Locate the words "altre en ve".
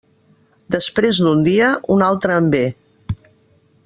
2.09-2.63